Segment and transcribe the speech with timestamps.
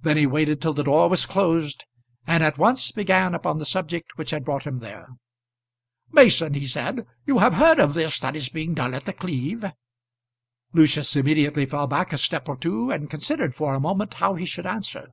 [0.00, 1.84] Then he waited till the door was closed,
[2.26, 5.08] and at once began upon the subject which had brought him there.
[6.12, 9.70] "Mason," he said, "you have heard of this that is being done at The Cleeve?"
[10.72, 14.46] Lucius immediately fell back a step or two, and considered for a moment how he
[14.46, 15.10] should answer.